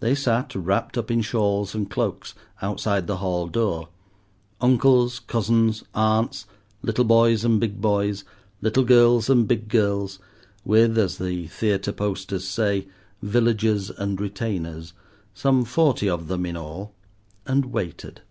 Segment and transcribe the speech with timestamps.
[0.00, 2.32] They sat, wrapped up in shawls and cloaks,
[2.62, 6.46] outside the hall door—uncles, cousins, aunts,
[6.80, 8.24] little boys and big boys,
[8.62, 10.20] little girls and big girls,
[10.64, 12.88] with, as the theatre posters say,
[13.20, 14.94] villagers and retainers,
[15.34, 16.94] some forty of them in all,
[17.44, 18.22] and waited.